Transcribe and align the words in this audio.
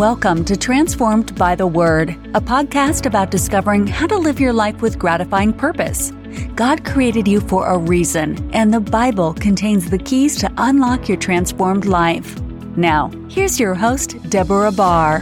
Welcome 0.00 0.46
to 0.46 0.56
Transformed 0.56 1.36
by 1.36 1.54
the 1.54 1.66
Word, 1.66 2.08
a 2.34 2.40
podcast 2.40 3.04
about 3.04 3.30
discovering 3.30 3.86
how 3.86 4.06
to 4.06 4.16
live 4.16 4.40
your 4.40 4.54
life 4.54 4.80
with 4.80 4.98
gratifying 4.98 5.52
purpose. 5.52 6.10
God 6.54 6.86
created 6.86 7.28
you 7.28 7.42
for 7.42 7.66
a 7.66 7.76
reason, 7.76 8.50
and 8.54 8.72
the 8.72 8.80
Bible 8.80 9.34
contains 9.34 9.90
the 9.90 9.98
keys 9.98 10.38
to 10.38 10.50
unlock 10.56 11.06
your 11.06 11.18
transformed 11.18 11.84
life. 11.84 12.40
Now, 12.78 13.10
here's 13.28 13.60
your 13.60 13.74
host, 13.74 14.16
Deborah 14.30 14.72
Barr. 14.72 15.20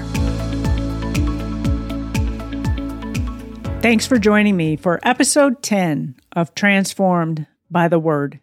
Thanks 3.82 4.06
for 4.06 4.20
joining 4.20 4.56
me 4.56 4.76
for 4.76 5.00
episode 5.02 5.60
10 5.60 6.14
of 6.36 6.54
Transformed 6.54 7.48
by 7.68 7.88
the 7.88 7.98
Word. 7.98 8.38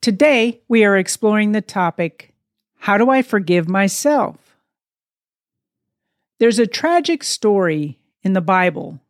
Today, 0.00 0.62
we 0.66 0.84
are 0.84 0.96
exploring 0.96 1.52
the 1.52 1.62
topic 1.62 2.34
How 2.78 2.98
do 2.98 3.08
I 3.08 3.22
forgive 3.22 3.68
myself? 3.68 4.47
There's 6.38 6.58
a 6.58 6.66
tragic 6.66 7.24
story 7.24 7.98
in 8.22 8.32
the 8.32 8.40
Bible 8.40 9.00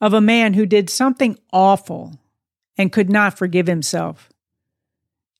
of 0.00 0.12
a 0.12 0.20
man 0.20 0.54
who 0.54 0.66
did 0.66 0.90
something 0.90 1.38
awful 1.52 2.18
and 2.76 2.92
could 2.92 3.08
not 3.08 3.38
forgive 3.38 3.66
himself. 3.66 4.30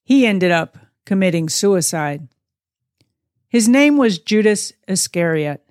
He 0.04 0.26
ended 0.26 0.50
up 0.50 0.78
committing 1.04 1.48
suicide. 1.48 2.28
His 3.48 3.68
name 3.68 3.96
was 3.96 4.18
Judas 4.18 4.72
Iscariot, 4.86 5.64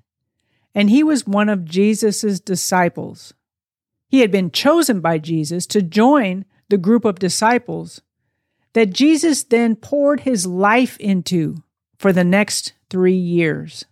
and 0.75 0.89
he 0.89 1.03
was 1.03 1.25
one 1.25 1.49
of 1.49 1.65
Jesus' 1.65 2.39
disciples. 2.39 3.33
He 4.07 4.19
had 4.19 4.31
been 4.31 4.51
chosen 4.51 4.99
by 4.99 5.17
Jesus 5.17 5.65
to 5.67 5.81
join 5.81 6.45
the 6.69 6.77
group 6.77 7.05
of 7.05 7.19
disciples 7.19 8.01
that 8.73 8.93
Jesus 8.93 9.43
then 9.43 9.75
poured 9.75 10.21
his 10.21 10.45
life 10.45 10.97
into 10.97 11.63
for 11.97 12.11
the 12.11 12.23
next 12.23 12.73
three 12.89 13.15
years. 13.15 13.85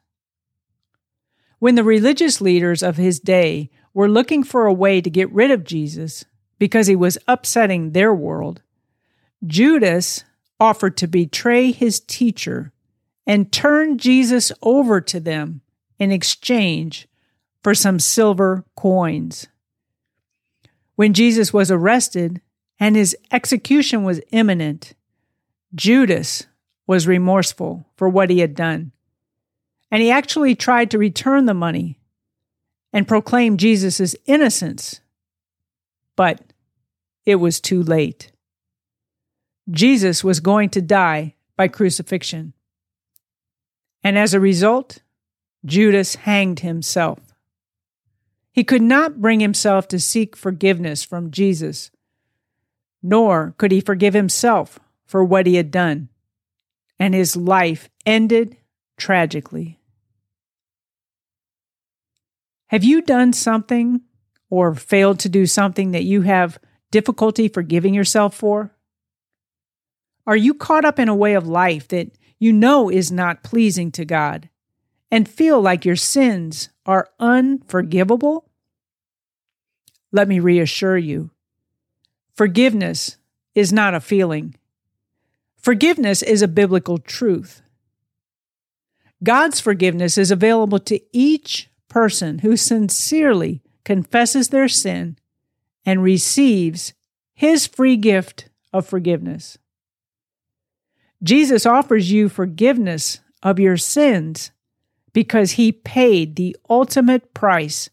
When 1.61 1.75
the 1.75 1.83
religious 1.83 2.41
leaders 2.41 2.81
of 2.81 2.97
his 2.97 3.19
day 3.19 3.69
were 3.93 4.09
looking 4.09 4.43
for 4.43 4.65
a 4.65 4.73
way 4.73 4.99
to 4.99 5.11
get 5.11 5.31
rid 5.31 5.51
of 5.51 5.63
Jesus 5.63 6.25
because 6.57 6.87
he 6.87 6.95
was 6.95 7.19
upsetting 7.27 7.91
their 7.91 8.11
world, 8.15 8.63
Judas 9.45 10.23
offered 10.59 10.97
to 10.97 11.07
betray 11.07 11.71
his 11.71 11.99
teacher 11.99 12.73
and 13.27 13.51
turn 13.51 13.99
Jesus 13.99 14.51
over 14.63 14.99
to 15.01 15.19
them 15.19 15.61
in 15.99 16.11
exchange 16.11 17.07
for 17.61 17.75
some 17.75 17.99
silver 17.99 18.65
coins. 18.75 19.45
When 20.95 21.13
Jesus 21.13 21.53
was 21.53 21.69
arrested 21.69 22.41
and 22.79 22.95
his 22.95 23.15
execution 23.31 24.03
was 24.03 24.19
imminent, 24.31 24.95
Judas 25.75 26.47
was 26.87 27.05
remorseful 27.05 27.85
for 27.97 28.09
what 28.09 28.31
he 28.31 28.39
had 28.39 28.55
done 28.55 28.93
and 29.91 30.01
he 30.01 30.09
actually 30.09 30.55
tried 30.55 30.89
to 30.91 30.97
return 30.97 31.45
the 31.45 31.53
money 31.53 31.99
and 32.93 33.07
proclaim 33.07 33.57
Jesus' 33.57 34.15
innocence. 34.25 35.01
But 36.15 36.41
it 37.25 37.35
was 37.35 37.59
too 37.59 37.83
late. 37.83 38.31
Jesus 39.69 40.23
was 40.23 40.39
going 40.39 40.69
to 40.69 40.81
die 40.81 41.35
by 41.55 41.67
crucifixion. 41.67 42.53
And 44.03 44.17
as 44.17 44.33
a 44.33 44.39
result, 44.39 44.99
Judas 45.65 46.15
hanged 46.15 46.61
himself. 46.61 47.19
He 48.51 48.63
could 48.63 48.81
not 48.81 49.21
bring 49.21 49.39
himself 49.39 49.87
to 49.89 49.99
seek 49.99 50.35
forgiveness 50.35 51.03
from 51.03 51.31
Jesus, 51.31 51.91
nor 53.03 53.53
could 53.57 53.71
he 53.71 53.79
forgive 53.79 54.13
himself 54.13 54.79
for 55.05 55.23
what 55.23 55.45
he 55.45 55.55
had 55.55 55.71
done, 55.71 56.09
and 56.99 57.13
his 57.13 57.37
life 57.37 57.89
ended 58.05 58.57
tragically. 58.97 59.80
Have 62.71 62.85
you 62.85 63.01
done 63.01 63.33
something 63.33 63.99
or 64.49 64.73
failed 64.73 65.19
to 65.19 65.29
do 65.29 65.45
something 65.45 65.91
that 65.91 66.05
you 66.05 66.21
have 66.21 66.57
difficulty 66.89 67.49
forgiving 67.49 67.93
yourself 67.93 68.33
for? 68.33 68.73
Are 70.25 70.37
you 70.37 70.53
caught 70.53 70.85
up 70.85 70.97
in 70.97 71.09
a 71.09 71.15
way 71.15 71.33
of 71.33 71.45
life 71.45 71.89
that 71.89 72.17
you 72.39 72.53
know 72.53 72.89
is 72.89 73.11
not 73.11 73.43
pleasing 73.43 73.91
to 73.91 74.05
God 74.05 74.47
and 75.11 75.27
feel 75.27 75.59
like 75.59 75.83
your 75.83 75.97
sins 75.97 76.69
are 76.85 77.09
unforgivable? 77.19 78.49
Let 80.13 80.29
me 80.29 80.39
reassure 80.39 80.97
you 80.97 81.31
forgiveness 82.33 83.17
is 83.53 83.73
not 83.73 83.93
a 83.93 83.99
feeling, 83.99 84.55
forgiveness 85.57 86.23
is 86.23 86.41
a 86.41 86.47
biblical 86.47 86.99
truth. 86.99 87.61
God's 89.21 89.59
forgiveness 89.59 90.17
is 90.17 90.31
available 90.31 90.79
to 90.79 91.01
each 91.11 91.67
person 91.91 92.39
who 92.39 92.55
sincerely 92.55 93.61
confesses 93.83 94.47
their 94.47 94.69
sin 94.69 95.17
and 95.85 96.01
receives 96.01 96.93
his 97.33 97.67
free 97.67 97.97
gift 97.97 98.47
of 98.71 98.87
forgiveness. 98.87 99.57
Jesus 101.21 101.65
offers 101.65 102.09
you 102.09 102.29
forgiveness 102.29 103.19
of 103.43 103.59
your 103.59 103.75
sins 103.75 104.51
because 105.11 105.51
he 105.51 105.73
paid 105.73 106.37
the 106.37 106.55
ultimate 106.69 107.33
price 107.33 107.89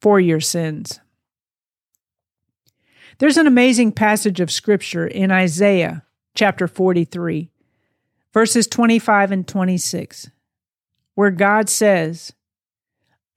for 0.00 0.20
your 0.20 0.40
sins. 0.40 1.00
There's 3.18 3.36
an 3.36 3.48
amazing 3.48 3.92
passage 3.92 4.38
of 4.38 4.52
scripture 4.52 5.08
in 5.08 5.32
Isaiah 5.32 6.04
chapter 6.36 6.68
43, 6.68 7.50
verses 8.32 8.68
25 8.68 9.32
and 9.32 9.48
26, 9.48 10.30
where 11.16 11.32
God 11.32 11.68
says, 11.68 12.32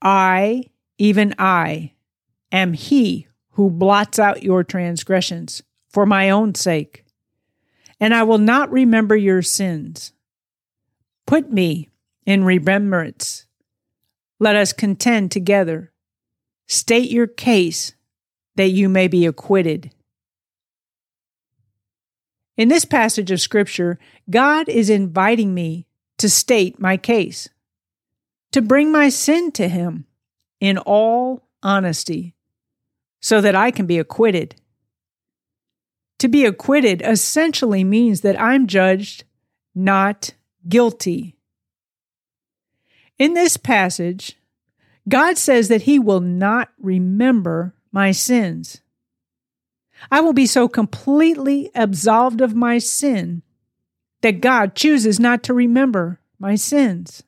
I, 0.02 0.66
even 0.98 1.34
I, 1.40 1.94
am 2.52 2.74
he 2.74 3.28
who 3.52 3.70
blots 3.70 4.20
out 4.20 4.44
your 4.44 4.64
transgressions 4.64 5.64
for 5.90 6.06
my 6.06 6.30
own 6.30 6.56
sake, 6.56 7.04
and 8.00 8.14
I 8.14 8.24
will 8.24 8.38
not 8.38 8.72
remember 8.72 9.16
your 9.16 9.42
sins. 9.42 10.14
Put 11.26 11.52
me 11.52 11.90
in 12.26 12.44
remembrance. 12.44 13.46
Let 14.40 14.56
us 14.56 14.74
contend 14.74 15.32
together. 15.32 15.92
State 16.68 17.10
your 17.10 17.28
case 17.28 17.94
that 18.56 18.70
you 18.70 18.90
may 18.90 19.08
be 19.08 19.26
acquitted. 19.26 19.92
In 22.58 22.70
this 22.70 22.86
passage 22.86 23.32
of 23.32 23.40
Scripture, 23.40 24.00
God 24.30 24.68
is 24.68 24.90
inviting 24.90 25.54
me 25.54 25.88
to 26.18 26.30
state 26.30 26.80
my 26.80 26.98
case 26.98 27.50
to 28.58 28.62
bring 28.64 28.92
my 28.92 29.08
sin 29.08 29.52
to 29.52 29.70
him 29.70 30.08
in 30.60 30.80
all 30.80 31.48
honesty 31.62 32.34
so 33.22 33.40
that 33.40 33.54
I 33.54 33.70
can 33.70 33.86
be 33.86 34.00
acquitted. 34.00 34.56
To 36.18 36.28
be 36.28 36.44
acquitted 36.44 37.04
essentially 37.06 37.84
means 37.84 38.22
that 38.22 38.42
I'm 38.42 38.66
judged 38.66 39.26
not 39.76 40.34
guilty. 40.68 41.36
In 43.20 43.36
this 43.36 43.58
passage, 43.58 44.40
God 45.08 45.38
says 45.38 45.68
that 45.68 45.84
He 45.84 46.00
will 46.00 46.22
not 46.22 46.70
remember 46.82 47.76
my 47.92 48.12
sins. 48.12 48.82
I 50.10 50.22
will 50.22 50.34
be 50.34 50.48
so 50.48 50.68
completely 50.68 51.70
absolved 51.76 52.42
of 52.42 52.56
my 52.56 52.80
sin 52.80 53.44
that 54.22 54.42
God 54.42 54.74
chooses 54.74 55.20
not 55.20 55.44
to 55.44 55.54
remember 55.54 56.20
my 56.40 56.56
sins. 56.56 57.22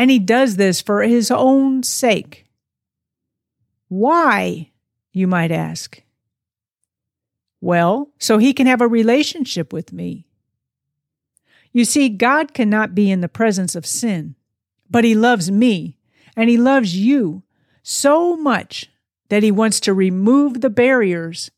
And 0.00 0.10
he 0.10 0.18
does 0.18 0.56
this 0.56 0.80
for 0.80 1.02
his 1.02 1.30
own 1.30 1.82
sake. 1.82 2.46
Why, 3.88 4.70
you 5.12 5.26
might 5.26 5.52
ask? 5.52 6.02
Well, 7.60 8.08
so 8.18 8.38
he 8.38 8.54
can 8.54 8.66
have 8.66 8.80
a 8.80 8.88
relationship 8.88 9.74
with 9.74 9.92
me. 9.92 10.24
You 11.74 11.84
see, 11.84 12.08
God 12.08 12.54
cannot 12.54 12.94
be 12.94 13.10
in 13.10 13.20
the 13.20 13.28
presence 13.28 13.74
of 13.74 13.84
sin, 13.84 14.36
but 14.88 15.04
he 15.04 15.14
loves 15.14 15.50
me 15.50 15.98
and 16.34 16.48
he 16.48 16.56
loves 16.56 16.96
you 16.96 17.42
so 17.82 18.36
much 18.36 18.90
that 19.28 19.42
he 19.42 19.50
wants 19.50 19.80
to 19.80 19.92
remove 19.92 20.62
the 20.62 20.70
barriers 20.70 21.50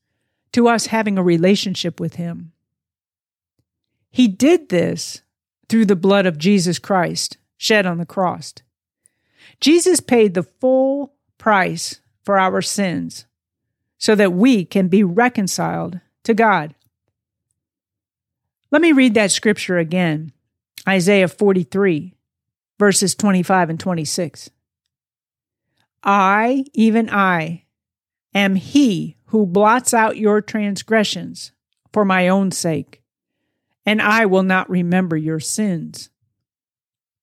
to 0.51 0.67
us 0.67 0.87
having 0.87 1.17
a 1.17 1.23
relationship 1.23 2.01
with 2.01 2.17
him. 2.17 2.51
He 4.11 4.27
did 4.27 4.69
this 4.69 5.23
through 5.69 5.87
the 5.87 5.95
blood 5.95 6.27
of 6.27 6.39
Jesus 6.39 6.81
Christ 6.81 7.37
shed 7.63 7.87
on 7.87 7.99
the 7.99 8.05
cross. 8.05 8.55
Jesus 9.61 10.01
paid 10.01 10.35
the 10.35 10.43
full 10.43 11.15
price 11.39 12.01
for 12.25 12.37
our 12.37 12.61
sins 12.61 13.27
so 13.99 14.17
that 14.17 14.33
we 14.33 14.65
can 14.65 14.89
be 14.89 15.05
reconciled 15.05 16.01
to 16.25 16.35
God. 16.35 16.75
Let 18.73 18.83
me 18.83 18.91
read 18.91 19.15
that 19.15 19.31
scripture 19.31 19.79
again 19.79 20.33
Isaiah 20.89 21.29
43, 21.29 22.17
verses 22.81 23.15
25 23.15 23.71
and 23.71 23.79
26. 23.79 24.51
I, 26.03 26.65
even 26.75 27.09
I, 27.11 27.63
am 28.35 28.57
he 28.57 29.19
who 29.27 29.47
blots 29.47 29.95
out 29.95 30.17
your 30.17 30.41
transgressions 30.41 31.53
for 31.93 32.05
my 32.05 32.27
own 32.27 32.51
sake, 32.51 33.05
and 33.87 34.03
I 34.03 34.27
will 34.27 34.43
not 34.43 34.69
remember 34.69 35.17
your 35.17 35.39
sins. 35.39 36.09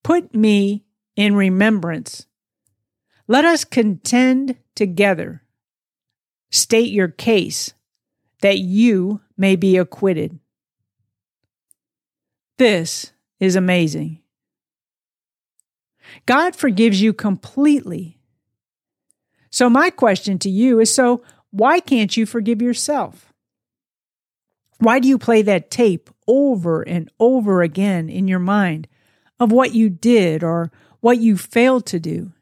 Put 0.10 0.34
me 0.34 0.86
in 1.16 1.36
remembrance. 1.36 2.26
Let 3.28 3.46
us 3.46 3.64
contend 3.64 4.58
together. 4.74 5.44
State 6.50 6.92
your 6.92 7.10
case 7.10 7.76
that 8.42 8.58
you 8.58 9.22
may 9.38 9.56
be 9.56 9.78
acquitted. 9.78 10.40
This 12.58 13.12
is 13.40 13.56
amazing. 13.56 14.24
God 16.26 16.56
forgives 16.56 17.00
you 17.00 17.14
completely. 17.14 18.18
So, 19.52 19.70
my 19.70 19.92
question 19.92 20.40
to 20.40 20.50
you 20.50 20.80
is 20.80 20.92
so, 20.92 21.22
why 21.52 21.80
can't 21.80 22.18
you 22.18 22.26
forgive 22.26 22.64
yourself? 22.64 23.32
Why 24.80 24.98
do 24.98 25.08
you 25.08 25.20
play 25.20 25.44
that 25.44 25.70
tape 25.70 26.10
over 26.28 26.82
and 26.82 27.12
over 27.20 27.62
again 27.62 28.10
in 28.10 28.28
your 28.28 28.40
mind 28.40 28.88
of 29.39 29.51
what 29.51 29.74
you 29.74 29.89
did 29.89 30.44
or 30.44 30.71
what 31.00 31.19
you 31.19 31.38
failed 31.38 31.86
to 31.88 32.00
do? 32.00 32.33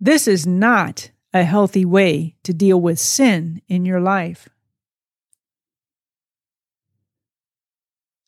This 0.00 0.26
is 0.26 0.46
not 0.46 1.10
a 1.32 1.44
healthy 1.44 1.84
way 1.84 2.36
to 2.42 2.54
deal 2.54 2.80
with 2.80 2.98
sin 2.98 3.62
in 3.68 3.84
your 3.84 4.00
life. 4.00 4.48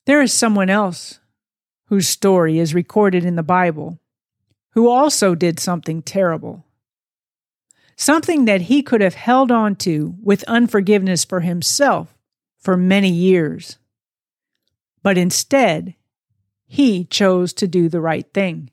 There 0.05 0.21
is 0.21 0.33
someone 0.33 0.69
else 0.69 1.21
whose 1.87 2.09
story 2.09 2.59
is 2.59 2.75
recorded 2.75 3.25
in 3.25 3.37
the 3.37 3.43
Bible 3.43 3.99
who 4.71 4.89
also 4.89 5.35
did 5.35 5.61
something 5.61 6.03
terrible 6.03 6.65
something 7.97 8.47
that 8.47 8.63
he 8.63 8.83
could 8.83 9.01
have 9.01 9.15
held 9.15 9.53
on 9.53 9.77
to 9.77 10.17
with 10.23 10.43
unforgiveness 10.45 11.25
for 11.25 11.41
himself 11.41 12.17
for 12.59 12.77
many 12.77 13.11
years. 13.11 13.79
But 15.03 15.19
instead, 15.19 15.95
he 16.73 17.05
chose 17.05 17.53
to 17.53 17.69
do 17.69 17.87
the 17.87 18.01
right 18.01 18.33
thing. 18.33 18.71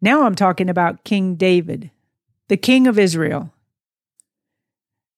Now 0.00 0.22
I'm 0.22 0.34
talking 0.34 0.70
about 0.70 1.04
King 1.04 1.34
David, 1.34 1.90
the 2.48 2.56
king 2.56 2.86
of 2.86 2.98
Israel. 2.98 3.52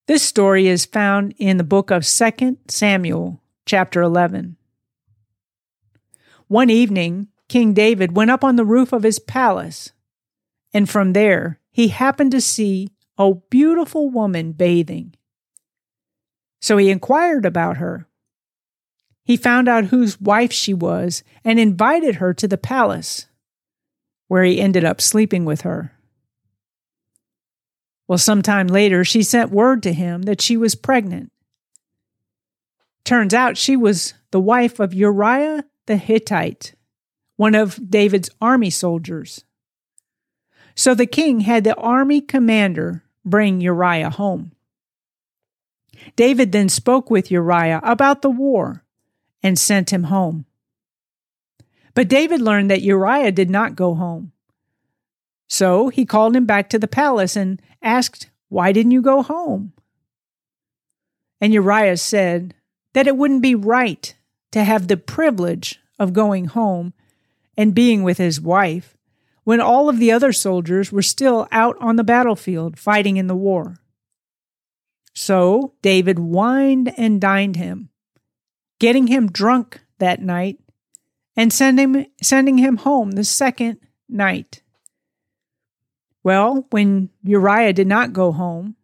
This 0.08 0.24
story 0.24 0.66
is 0.66 0.84
found 0.84 1.32
in 1.38 1.58
the 1.58 1.62
book 1.62 1.92
of 1.92 2.04
2 2.04 2.58
Samuel, 2.66 3.40
chapter 3.64 4.02
11. 4.02 4.56
One 6.48 6.70
evening, 6.70 7.28
King 7.46 7.72
David 7.72 8.16
went 8.16 8.32
up 8.32 8.42
on 8.42 8.56
the 8.56 8.64
roof 8.64 8.92
of 8.92 9.04
his 9.04 9.20
palace, 9.20 9.92
and 10.74 10.90
from 10.90 11.12
there 11.12 11.60
he 11.70 11.86
happened 11.86 12.32
to 12.32 12.40
see 12.40 12.88
a 13.16 13.32
beautiful 13.32 14.10
woman 14.10 14.50
bathing. 14.50 15.14
So 16.60 16.78
he 16.78 16.90
inquired 16.90 17.46
about 17.46 17.76
her. 17.76 18.08
He 19.30 19.36
found 19.36 19.68
out 19.68 19.84
whose 19.84 20.20
wife 20.20 20.50
she 20.50 20.74
was 20.74 21.22
and 21.44 21.60
invited 21.60 22.16
her 22.16 22.34
to 22.34 22.48
the 22.48 22.58
palace, 22.58 23.28
where 24.26 24.42
he 24.42 24.60
ended 24.60 24.84
up 24.84 25.00
sleeping 25.00 25.44
with 25.44 25.60
her. 25.60 25.92
Well, 28.08 28.18
sometime 28.18 28.66
later, 28.66 29.04
she 29.04 29.22
sent 29.22 29.52
word 29.52 29.84
to 29.84 29.92
him 29.92 30.22
that 30.22 30.40
she 30.40 30.56
was 30.56 30.74
pregnant. 30.74 31.30
Turns 33.04 33.32
out 33.32 33.56
she 33.56 33.76
was 33.76 34.14
the 34.32 34.40
wife 34.40 34.80
of 34.80 34.92
Uriah 34.92 35.64
the 35.86 35.96
Hittite, 35.96 36.74
one 37.36 37.54
of 37.54 37.88
David's 37.88 38.30
army 38.40 38.70
soldiers. 38.70 39.44
So 40.74 40.92
the 40.92 41.06
king 41.06 41.42
had 41.42 41.62
the 41.62 41.76
army 41.76 42.20
commander 42.20 43.04
bring 43.24 43.60
Uriah 43.60 44.10
home. 44.10 44.50
David 46.16 46.50
then 46.50 46.68
spoke 46.68 47.10
with 47.10 47.30
Uriah 47.30 47.80
about 47.84 48.22
the 48.22 48.30
war 48.30 48.82
and 49.42 49.58
sent 49.58 49.92
him 49.92 50.04
home. 50.04 50.46
But 51.94 52.08
David 52.08 52.40
learned 52.40 52.70
that 52.70 52.82
Uriah 52.82 53.32
did 53.32 53.50
not 53.50 53.76
go 53.76 53.94
home. 53.94 54.32
So 55.48 55.88
he 55.88 56.06
called 56.06 56.36
him 56.36 56.46
back 56.46 56.70
to 56.70 56.78
the 56.78 56.88
palace 56.88 57.36
and 57.36 57.60
asked, 57.82 58.30
Why 58.48 58.72
didn't 58.72 58.92
you 58.92 59.02
go 59.02 59.22
home? 59.22 59.72
And 61.40 61.52
Uriah 61.52 61.96
said 61.96 62.54
that 62.92 63.06
it 63.06 63.16
wouldn't 63.16 63.42
be 63.42 63.54
right 63.54 64.14
to 64.52 64.64
have 64.64 64.88
the 64.88 64.96
privilege 64.96 65.80
of 65.98 66.12
going 66.12 66.46
home 66.46 66.92
and 67.56 67.74
being 67.74 68.02
with 68.02 68.18
his 68.18 68.40
wife 68.40 68.96
when 69.44 69.60
all 69.60 69.88
of 69.88 69.98
the 69.98 70.12
other 70.12 70.32
soldiers 70.32 70.92
were 70.92 71.02
still 71.02 71.48
out 71.50 71.76
on 71.80 71.96
the 71.96 72.04
battlefield 72.04 72.78
fighting 72.78 73.16
in 73.16 73.26
the 73.26 73.36
war. 73.36 73.76
So 75.14 75.74
David 75.82 76.18
wined 76.18 76.92
and 76.96 77.20
dined 77.20 77.56
him, 77.56 77.89
getting 78.80 79.06
him 79.06 79.30
drunk 79.30 79.80
that 79.98 80.20
night 80.20 80.58
and 81.36 81.52
sending, 81.52 82.06
sending 82.20 82.58
him 82.58 82.78
home 82.78 83.12
the 83.12 83.24
second 83.24 83.78
night. 84.08 84.62
Well, 86.24 86.66
when 86.70 87.10
Uriah 87.22 87.72
did 87.72 87.86
not 87.86 88.12
go 88.12 88.32
home, 88.32 88.74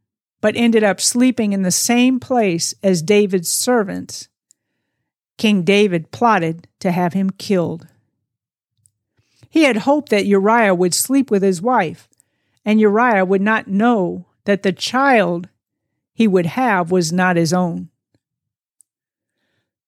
but 0.41 0.55
ended 0.55 0.85
up 0.85 1.01
sleeping 1.01 1.53
in 1.53 1.63
the 1.63 1.73
same 1.73 2.21
place 2.21 2.73
as 2.83 3.03
David's 3.03 3.51
servants, 3.51 4.29
King 5.39 5.65
David 5.65 6.13
plotted 6.13 6.69
to 6.81 6.93
have 6.93 7.15
him 7.15 7.31
killed. 7.31 7.89
He 9.51 9.65
had 9.65 9.79
hoped 9.79 10.11
that 10.11 10.27
Uriah 10.27 10.75
would 10.75 10.95
sleep 10.95 11.31
with 11.31 11.43
his 11.43 11.63
wife, 11.63 12.09
and 12.65 12.81
Uriah 12.81 13.25
would 13.25 13.43
not 13.43 13.67
know 13.67 14.27
that 14.45 14.63
the 14.63 14.73
child 14.73 15.49
he 16.15 16.29
would 16.29 16.47
have 16.47 16.91
was 16.91 17.13
not 17.13 17.37
his 17.37 17.53
own. 17.53 17.89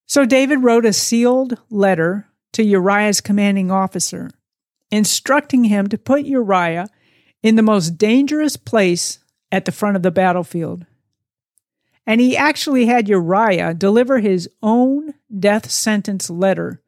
So 0.09 0.25
David 0.25 0.63
wrote 0.63 0.87
a 0.87 0.91
sealed 0.91 1.59
letter 1.69 2.27
to 2.53 2.63
Uriah's 2.63 3.21
commanding 3.21 3.69
officer, 3.69 4.31
instructing 4.89 5.65
him 5.65 5.87
to 5.87 5.99
put 5.99 6.25
Uriah 6.25 6.89
in 7.43 7.55
the 7.55 7.61
most 7.61 7.91
dangerous 7.91 8.57
place 8.57 9.19
at 9.51 9.65
the 9.65 9.71
front 9.71 9.95
of 9.95 10.01
the 10.01 10.09
battlefield. 10.09 10.87
And 12.07 12.19
he 12.19 12.35
actually 12.35 12.87
had 12.87 13.07
Uriah 13.07 13.75
deliver 13.75 14.17
his 14.17 14.49
own 14.63 15.13
death 15.37 15.69
sentence 15.69 16.27
letter 16.27 16.81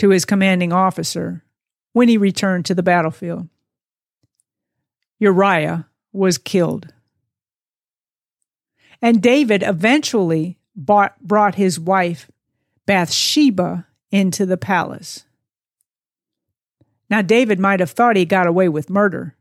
to 0.00 0.10
his 0.10 0.24
commanding 0.24 0.72
officer 0.72 1.44
when 1.92 2.08
he 2.08 2.18
returned 2.18 2.66
to 2.66 2.74
the 2.74 2.82
battlefield. 2.82 3.48
Uriah 5.20 5.86
was 6.12 6.38
killed. 6.38 6.92
And 9.00 9.22
David 9.22 9.62
eventually 9.62 10.58
bought, 10.74 11.20
brought 11.22 11.54
his 11.54 11.78
wife 11.78 12.28
Bathsheba 12.88 13.86
into 14.10 14.46
the 14.46 14.56
palace. 14.56 15.24
Now, 17.10 17.20
David 17.20 17.60
might 17.60 17.80
have 17.80 17.90
thought 17.90 18.16
he 18.16 18.24
got 18.24 18.46
away 18.46 18.70
with 18.70 18.88
murder, 18.88 19.36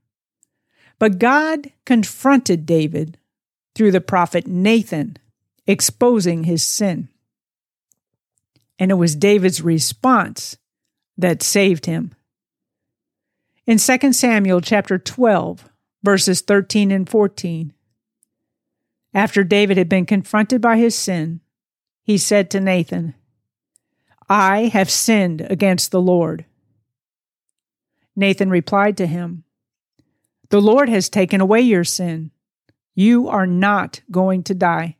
but 0.99 1.17
God 1.17 1.71
confronted 1.85 2.65
David 2.65 3.17
through 3.73 3.93
the 3.93 4.01
prophet 4.01 4.47
Nathan, 4.47 5.15
exposing 5.65 6.43
his 6.43 6.61
sin. 6.61 7.07
And 8.77 8.91
it 8.91 8.95
was 8.95 9.15
David's 9.15 9.61
response 9.61 10.57
that 11.17 11.41
saved 11.41 11.85
him. 11.85 12.13
In 13.65 13.77
2 13.77 14.11
Samuel 14.11 14.59
chapter 14.59 14.97
12, 14.97 15.69
verses 16.03 16.41
13 16.41 16.91
and 16.91 17.09
14, 17.09 17.71
after 19.13 19.45
David 19.45 19.77
had 19.77 19.87
been 19.87 20.05
confronted 20.05 20.59
by 20.59 20.75
his 20.75 20.95
sin, 20.95 21.39
he 22.03 22.17
said 22.17 22.49
to 22.51 22.59
Nathan, 22.59 23.13
I 24.29 24.65
have 24.73 24.89
sinned 24.89 25.41
against 25.41 25.91
the 25.91 26.01
Lord. 26.01 26.45
Nathan 28.15 28.49
replied 28.49 28.97
to 28.97 29.07
him, 29.07 29.43
The 30.49 30.61
Lord 30.61 30.89
has 30.89 31.07
taken 31.07 31.39
away 31.39 31.61
your 31.61 31.83
sin. 31.83 32.31
You 32.95 33.27
are 33.29 33.47
not 33.47 34.01
going 34.11 34.43
to 34.43 34.55
die. 34.55 34.97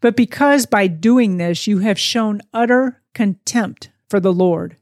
But 0.00 0.16
because 0.16 0.66
by 0.66 0.86
doing 0.86 1.38
this 1.38 1.66
you 1.66 1.78
have 1.78 1.98
shown 1.98 2.42
utter 2.52 3.00
contempt 3.14 3.90
for 4.08 4.20
the 4.20 4.32
Lord, 4.32 4.76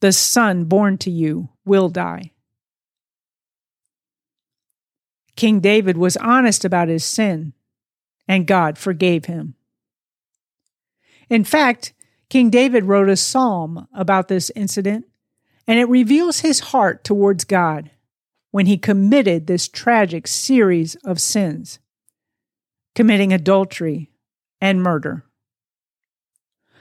the 0.00 0.12
son 0.12 0.64
born 0.64 0.98
to 0.98 1.10
you 1.10 1.48
will 1.64 1.88
die. 1.88 2.32
King 5.36 5.60
David 5.60 5.96
was 5.96 6.16
honest 6.16 6.64
about 6.64 6.88
his 6.88 7.04
sin, 7.04 7.52
and 8.28 8.46
God 8.46 8.78
forgave 8.78 9.26
him. 9.26 9.54
In 11.28 11.44
fact, 11.44 11.92
King 12.28 12.50
David 12.50 12.84
wrote 12.84 13.08
a 13.08 13.16
psalm 13.16 13.86
about 13.94 14.28
this 14.28 14.50
incident, 14.56 15.06
and 15.66 15.78
it 15.78 15.88
reveals 15.88 16.40
his 16.40 16.60
heart 16.60 17.04
towards 17.04 17.44
God 17.44 17.90
when 18.50 18.66
he 18.66 18.78
committed 18.78 19.46
this 19.46 19.68
tragic 19.68 20.26
series 20.26 20.94
of 21.04 21.20
sins, 21.20 21.78
committing 22.94 23.32
adultery 23.32 24.10
and 24.60 24.82
murder. 24.82 25.24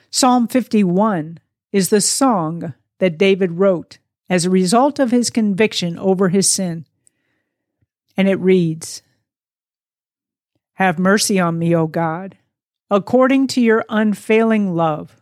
Psalm 0.10 0.48
51 0.48 1.40
is 1.72 1.90
the 1.90 2.02
song 2.02 2.74
that 3.00 3.18
David 3.18 3.52
wrote 3.52 3.98
as 4.30 4.46
a 4.46 4.50
result 4.50 5.00
of 5.00 5.12
his 5.12 5.30
conviction 5.30 6.00
over 6.00 6.30
his 6.30 6.50
sin. 6.50 6.86
And 8.16 8.28
it 8.30 8.40
reads 8.40 9.02
Have 10.75 10.98
mercy 10.98 11.40
on 11.40 11.60
me, 11.60 11.75
O 11.75 11.88
God, 11.88 12.38
according 12.90 13.48
to 13.48 13.62
your 13.62 13.84
unfailing 13.90 14.74
love, 14.74 15.22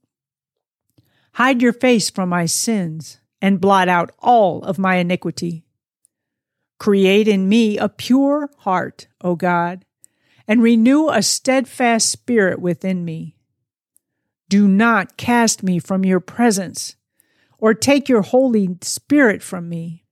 Hide 1.33 1.61
your 1.61 1.73
face 1.73 2.09
from 2.09 2.29
my 2.29 2.45
sins 2.45 3.19
and 3.41 3.61
blot 3.61 3.87
out 3.87 4.11
all 4.19 4.63
of 4.63 4.77
my 4.77 4.95
iniquity. 4.97 5.65
Create 6.79 7.27
in 7.27 7.47
me 7.47 7.77
a 7.77 7.89
pure 7.89 8.49
heart, 8.59 9.07
O 9.21 9.35
God, 9.35 9.85
and 10.47 10.61
renew 10.61 11.09
a 11.09 11.21
steadfast 11.21 12.09
spirit 12.09 12.59
within 12.59 13.05
me. 13.05 13.37
Do 14.49 14.67
not 14.67 15.15
cast 15.15 15.63
me 15.63 15.79
from 15.79 16.03
your 16.03 16.19
presence 16.19 16.95
or 17.57 17.73
take 17.73 18.09
your 18.09 18.23
Holy 18.23 18.77
Spirit 18.81 19.41
from 19.41 19.69
me. 19.69 20.03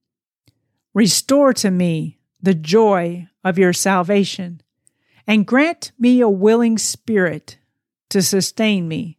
Restore 0.94 1.54
to 1.56 1.70
me 1.70 2.20
the 2.42 2.54
joy 2.54 3.28
of 3.44 3.58
your 3.58 3.74
salvation 3.74 4.62
and 5.28 5.46
grant 5.46 5.92
me 6.00 6.22
a 6.22 6.30
willing 6.30 6.78
spirit 6.78 7.58
to 8.10 8.22
sustain 8.22 8.88
me. 8.88 9.19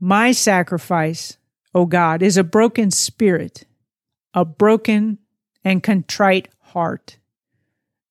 My 0.00 0.32
sacrifice, 0.32 1.36
O 1.74 1.86
God, 1.86 2.22
is 2.22 2.36
a 2.36 2.44
broken 2.44 2.90
spirit, 2.90 3.64
a 4.32 4.44
broken 4.44 5.18
and 5.64 5.82
contrite 5.82 6.48
heart. 6.60 7.18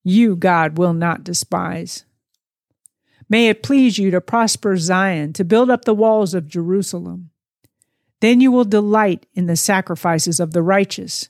You, 0.04 0.36
God, 0.36 0.78
will 0.78 0.94
not 0.94 1.24
despise. 1.24 2.04
May 3.30 3.50
it 3.50 3.64
please 3.64 3.98
you 3.98 4.12
to 4.12 4.22
prosper 4.22 4.78
Zion, 4.78 5.34
to 5.34 5.44
build 5.44 5.70
up 5.70 5.86
the 5.86 5.94
walls 5.94 6.34
of 6.34 6.48
Jerusalem. 6.48 7.30
Then 8.20 8.42
you 8.42 8.52
will 8.52 8.66
delight 8.66 9.26
in 9.34 9.48
the 9.48 9.56
sacrifices 9.56 10.40
of 10.40 10.52
the 10.52 10.62
righteous, 10.62 11.30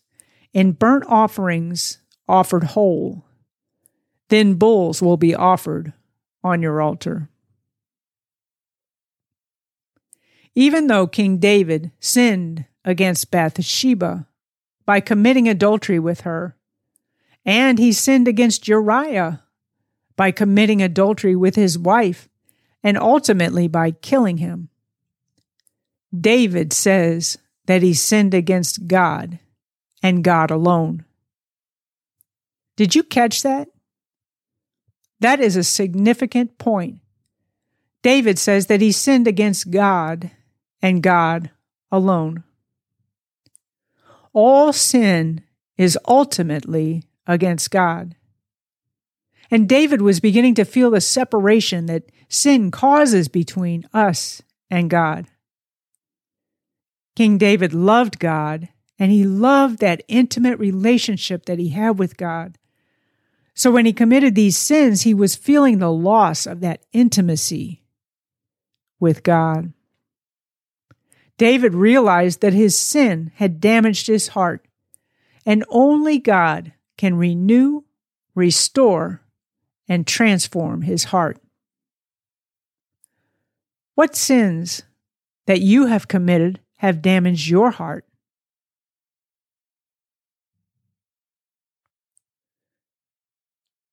in 0.54 0.72
burnt 0.72 1.06
offerings 1.08 2.00
offered 2.28 2.64
whole. 2.64 3.26
Then 4.30 4.56
bulls 4.56 5.02
will 5.02 5.18
be 5.18 5.36
offered 5.36 5.94
on 6.44 6.62
your 6.62 6.82
altar. 6.82 7.30
Even 10.58 10.88
though 10.88 11.06
King 11.06 11.38
David 11.38 11.92
sinned 12.00 12.66
against 12.84 13.30
Bathsheba 13.30 14.26
by 14.88 15.00
committing 15.00 15.48
adultery 15.48 16.00
with 16.00 16.22
her, 16.22 16.58
and 17.46 17.78
he 17.78 17.92
sinned 17.94 18.28
against 18.28 18.68
Uriah 18.68 19.44
by 20.16 20.32
committing 20.32 20.82
adultery 20.82 21.36
with 21.36 21.56
his 21.56 21.78
wife 21.78 22.28
and 22.82 22.98
ultimately 22.98 23.68
by 23.68 23.92
killing 23.92 24.38
him. 24.38 24.70
David 26.20 26.74
says 26.74 27.38
that 27.68 27.84
he 27.84 27.94
sinned 27.94 28.34
against 28.34 28.88
God 28.88 29.38
and 30.02 30.24
God 30.24 30.50
alone. 30.50 31.06
Did 32.76 32.96
you 32.96 33.04
catch 33.04 33.44
that? 33.44 33.68
That 35.20 35.40
is 35.40 35.56
a 35.56 35.64
significant 35.64 36.58
point. 36.58 36.98
David 38.02 38.40
says 38.40 38.66
that 38.66 38.82
he 38.82 38.92
sinned 38.92 39.28
against 39.28 39.70
God 39.70 40.32
and 40.82 41.04
God 41.04 41.52
alone. 41.92 42.44
All 44.34 44.72
sin 44.74 45.44
is 45.78 45.98
ultimately 46.08 47.04
against 47.26 47.72
God. 47.72 48.16
And 49.50 49.70
David 49.70 50.02
was 50.02 50.20
beginning 50.20 50.56
to 50.56 50.66
feel 50.66 50.92
the 50.92 51.02
separation 51.02 51.86
that 51.86 52.12
sin 52.28 52.72
causes 52.72 53.28
between 53.28 53.88
us 53.94 54.42
and 54.70 54.90
God. 54.90 55.28
King 57.16 57.38
David 57.38 57.74
loved 57.74 58.20
God, 58.20 58.70
and 59.00 59.12
he 59.12 59.24
loved 59.24 59.80
that 59.80 60.04
intimate 60.08 60.60
relationship 60.60 61.46
that 61.46 61.60
he 61.60 61.70
had 61.70 61.98
with 61.98 62.18
God. 62.18 62.58
So 63.56 63.72
when 63.72 63.88
he 63.88 63.94
committed 63.94 64.36
these 64.36 64.58
sins, 64.58 65.02
he 65.02 65.16
was 65.16 65.36
feeling 65.36 65.80
the 65.80 65.92
loss 65.92 66.46
of 66.46 66.60
that 66.60 66.84
intimacy 66.92 67.82
with 69.00 69.24
God. 69.24 69.74
David 71.38 71.76
realized 71.76 72.42
that 72.42 72.54
his 72.54 72.78
sin 72.78 73.32
had 73.36 73.62
damaged 73.62 74.08
his 74.08 74.30
heart, 74.30 74.68
and 75.46 75.64
only 75.70 76.18
God 76.18 76.74
can 76.98 77.16
renew, 77.16 77.84
restore, 78.34 79.22
and 79.88 80.06
transform 80.06 80.82
his 80.82 81.06
heart. 81.06 81.38
What 83.94 84.16
sins 84.16 84.84
that 85.46 85.62
you 85.62 85.86
have 85.86 86.08
committed 86.08 86.60
have 86.78 87.02
damaged 87.02 87.48
your 87.48 87.72
heart? 87.72 88.06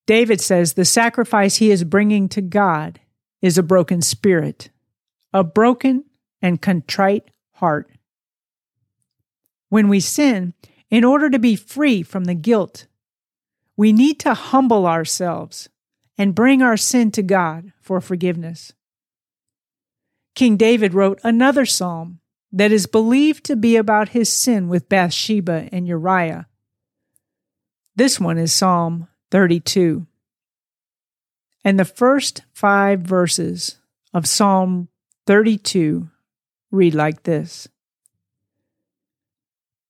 David 0.07 0.41
says 0.41 0.75
the 0.75 0.85
sacrifice 0.85 1.57
he 1.57 1.71
is 1.71 1.85
bringing 1.85 2.29
to 2.31 2.43
God 2.43 3.01
is 3.41 3.57
a 3.57 3.63
broken 3.63 4.03
spirit, 4.03 4.71
a 5.33 5.43
broken 5.43 6.05
and 6.43 6.61
contrite 6.61 7.31
heart. 7.55 7.91
When 9.69 9.89
we 9.89 10.01
sin, 10.01 10.55
in 10.91 11.05
order 11.05 11.31
to 11.31 11.39
be 11.39 11.57
free 11.57 12.03
from 12.03 12.25
the 12.25 12.35
guilt, 12.35 12.87
we 13.77 13.93
need 13.93 14.21
to 14.21 14.35
humble 14.35 14.87
ourselves 14.87 15.69
and 16.17 16.35
bring 16.35 16.63
our 16.63 16.77
sin 16.77 17.11
to 17.13 17.23
God 17.23 17.73
for 17.81 18.01
forgiveness. 18.01 18.73
King 20.35 20.57
David 20.57 20.95
wrote 20.95 21.21
another 21.23 21.67
psalm 21.67 22.21
that 22.53 22.71
is 22.71 22.87
believed 22.87 23.45
to 23.45 23.57
be 23.57 23.77
about 23.77 24.11
his 24.11 24.33
sin 24.33 24.69
with 24.69 24.89
Bathsheba 24.89 25.69
and 25.73 25.89
Uriah. 25.89 26.47
This 27.97 28.21
one 28.21 28.39
is 28.39 28.53
Psalm 28.53 29.09
32. 29.31 30.07
And 31.65 31.79
the 31.79 31.85
first 31.85 32.43
five 32.53 33.01
verses 33.01 33.79
of 34.13 34.27
Psalm 34.27 34.89
32 35.27 36.11
read 36.75 36.95
like 36.95 37.23
this 37.23 37.69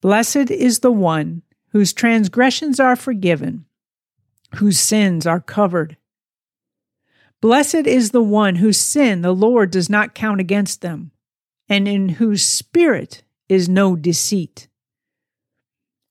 Blessed 0.00 0.50
is 0.50 0.80
the 0.80 0.92
one 0.92 1.42
whose 1.70 1.92
transgressions 1.92 2.78
are 2.78 2.94
forgiven, 2.94 3.64
whose 4.56 4.78
sins 4.78 5.26
are 5.26 5.40
covered. 5.40 5.96
Blessed 7.40 7.86
is 7.86 8.10
the 8.10 8.22
one 8.22 8.56
whose 8.56 8.78
sin 8.78 9.22
the 9.22 9.34
Lord 9.34 9.70
does 9.70 9.90
not 9.90 10.14
count 10.14 10.40
against 10.40 10.82
them, 10.82 11.10
and 11.68 11.88
in 11.88 12.10
whose 12.10 12.44
spirit 12.44 13.22
is 13.48 13.68
no 13.68 13.96
deceit. 13.96 14.68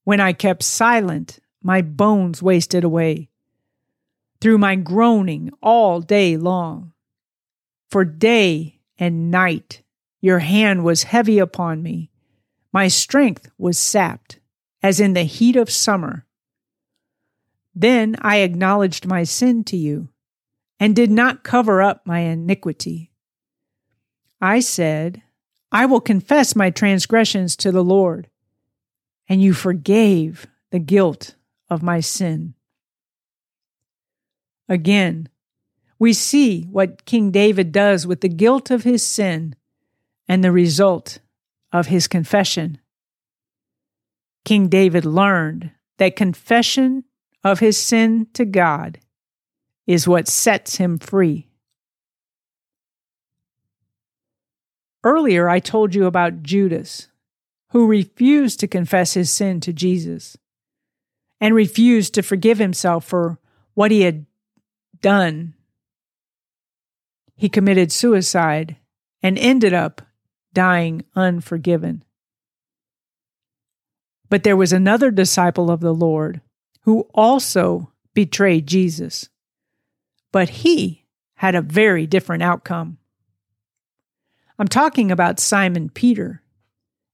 When 0.04 0.20
I 0.20 0.34
kept 0.34 0.64
silent, 0.64 1.40
my 1.62 1.82
bones 1.82 2.42
wasted 2.42 2.84
away 2.84 3.30
through 4.42 4.58
my 4.58 4.76
groaning 4.76 5.52
all 5.62 6.02
day 6.02 6.36
long. 6.36 6.92
For 7.90 8.04
day 8.04 8.82
and 8.98 9.32
night 9.32 9.83
your 10.24 10.40
hand 10.40 10.86
was 10.86 11.04
heavy 11.04 11.38
upon 11.38 11.84
me. 11.84 12.10
My 12.72 12.88
strength 12.88 13.52
was 13.58 13.78
sapped, 13.78 14.40
as 14.82 15.02
in 15.02 15.12
the 15.12 15.24
heat 15.24 15.58
of 15.58 15.70
summer. 15.70 16.26
Then 17.76 18.16
I 18.22 18.38
acknowledged 18.38 19.06
my 19.06 19.26
sin 19.26 19.66
to 19.66 19.76
you, 19.76 20.08
and 20.80 20.96
did 20.96 21.12
not 21.12 21.44
cover 21.44 21.82
up 21.82 22.08
my 22.08 22.20
iniquity. 22.20 23.12
I 24.40 24.62
said, 24.62 25.22
I 25.74 25.86
will 25.88 26.00
confess 26.00 26.56
my 26.56 26.70
transgressions 26.70 27.58
to 27.58 27.74
the 27.74 27.84
Lord, 27.84 28.30
and 29.28 29.42
you 29.42 29.54
forgave 29.54 30.48
the 30.72 30.80
guilt 30.80 31.36
of 31.70 31.84
my 31.84 32.00
sin. 32.00 32.54
Again, 34.70 35.28
we 36.00 36.14
see 36.14 36.64
what 36.64 37.04
King 37.04 37.30
David 37.30 37.74
does 37.74 38.08
with 38.08 38.22
the 38.22 38.30
guilt 38.30 38.72
of 38.72 38.86
his 38.86 39.06
sin 39.06 39.58
and 40.28 40.44
the 40.44 40.52
result 40.52 41.20
of 41.72 41.88
his 41.88 42.08
confession. 42.08 42.80
King 44.46 44.68
David 44.68 45.06
learned 45.06 45.72
that 45.98 46.16
confession 46.16 47.04
of 47.44 47.60
his 47.60 47.78
sin 47.78 48.28
to 48.34 48.46
God 48.46 49.00
is 49.86 50.08
what 50.08 50.28
sets 50.28 50.78
him 50.78 50.98
free. 50.98 51.48
Earlier, 55.04 55.50
I 55.50 55.60
told 55.60 55.94
you 55.94 56.06
about 56.06 56.44
Judas, 56.44 57.08
who 57.72 57.88
refused 57.88 58.60
to 58.62 58.68
confess 58.68 59.14
his 59.14 59.30
sin 59.30 59.60
to 59.62 59.74
Jesus 59.74 60.38
and 61.42 61.54
refused 61.54 62.14
to 62.14 62.22
forgive 62.22 62.58
himself 62.58 63.04
for 63.04 63.40
what 63.74 63.92
he 63.92 64.02
had 64.02 64.26
done. 65.02 65.54
He 67.36 67.50
committed 67.50 67.92
suicide 67.92 68.78
and 69.22 69.38
ended 69.38 69.74
up 69.74 70.02
dying 70.54 71.04
unforgiven. 71.16 72.04
But 74.30 74.44
there 74.44 74.58
was 74.58 74.74
another 74.74 75.12
disciple 75.12 75.70
of 75.70 75.80
the 75.80 75.94
Lord 75.94 76.42
who 76.82 77.02
also 77.14 77.92
betrayed 78.14 78.68
Jesus. 78.68 79.30
But 80.32 80.50
he 80.50 81.06
had 81.36 81.56
a 81.56 81.62
very 81.62 82.08
different 82.08 82.44
outcome. 82.44 82.98
I'm 84.58 84.68
talking 84.68 85.12
about 85.12 85.40
Simon 85.40 85.90
Peter, 85.90 86.42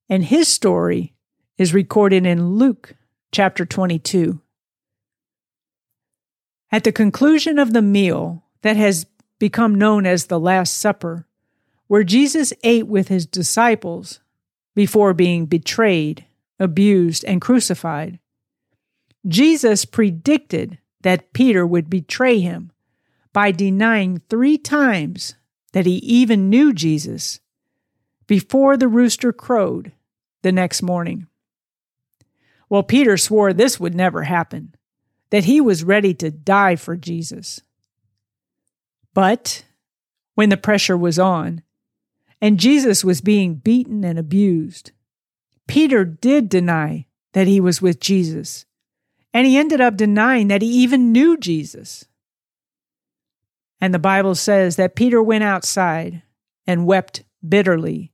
and 0.09 0.23
his 0.23 0.47
story 0.47 1.13
is 1.57 1.73
recorded 1.73 2.25
in 2.25 2.55
Luke 2.55 2.95
chapter 3.31 3.65
22. 3.65 4.41
At 6.71 6.83
the 6.83 6.91
conclusion 6.91 7.57
of 7.57 7.73
the 7.73 7.81
meal 7.81 8.43
that 8.61 8.77
has 8.77 9.05
become 9.39 9.75
known 9.75 10.05
as 10.05 10.25
the 10.25 10.39
Last 10.39 10.77
Supper, 10.77 11.25
where 11.89 12.03
Jesus 12.03 12.53
ate 12.63 12.87
with 12.87 13.07
his 13.07 13.25
disciples 13.25 14.19
before 14.75 15.11
being 15.15 15.47
betrayed, 15.47 16.23
abused, 16.59 17.25
and 17.25 17.41
crucified, 17.41 18.19
Jesus 19.27 19.85
predicted 19.85 20.77
that 21.01 21.33
Peter 21.33 21.65
would 21.65 21.89
betray 21.89 22.39
him 22.39 22.71
by 23.33 23.51
denying 23.51 24.21
three 24.29 24.55
times 24.55 25.33
that 25.73 25.87
he 25.87 25.95
even 25.95 26.47
knew 26.47 26.73
Jesus 26.73 27.39
before 28.27 28.77
the 28.77 28.87
rooster 28.87 29.33
crowed 29.33 29.91
the 30.43 30.51
next 30.51 30.83
morning. 30.83 31.25
Well, 32.69 32.83
Peter 32.83 33.17
swore 33.17 33.51
this 33.51 33.79
would 33.79 33.95
never 33.95 34.23
happen, 34.23 34.75
that 35.31 35.45
he 35.45 35.59
was 35.59 35.83
ready 35.83 36.13
to 36.13 36.29
die 36.29 36.75
for 36.75 36.95
Jesus. 36.95 37.61
But 39.15 39.65
when 40.35 40.49
the 40.49 40.57
pressure 40.57 40.95
was 40.95 41.17
on, 41.17 41.63
and 42.41 42.59
Jesus 42.59 43.03
was 43.03 43.21
being 43.21 43.55
beaten 43.55 44.03
and 44.03 44.17
abused, 44.17 44.91
Peter 45.67 46.05
did 46.05 46.49
deny 46.49 47.05
that 47.33 47.47
he 47.47 47.59
was 47.59 47.81
with 47.81 47.99
Jesus, 47.99 48.65
and 49.33 49.45
he 49.45 49.57
ended 49.57 49.81
up 49.81 49.95
denying 49.95 50.47
that 50.47 50.61
he 50.61 50.69
even 50.69 51.11
knew 51.11 51.37
Jesus. 51.37 52.05
And 53.81 53.93
the 53.93 53.99
Bible 53.99 54.35
says 54.35 54.75
that 54.75 54.95
Peter 54.95 55.21
went 55.21 55.43
outside 55.43 56.23
and 56.65 56.85
wept 56.85 57.23
bitterly 57.47 58.11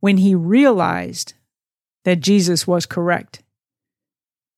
when 0.00 0.18
he 0.18 0.34
realized 0.34 1.34
that 2.04 2.20
Jesus 2.20 2.66
was 2.66 2.86
correct. 2.86 3.42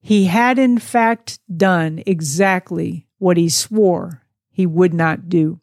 He 0.01 0.27
had, 0.27 0.59
in 0.59 0.79
fact, 0.79 1.39
done 1.55 2.03
exactly 2.07 3.07
what 3.19 3.37
he 3.37 3.49
swore 3.49 4.23
he 4.51 4.67
would 4.67 4.93
not 4.93 5.29
do. 5.29 5.61